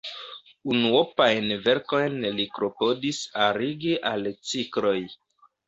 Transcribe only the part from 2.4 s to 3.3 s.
klopodis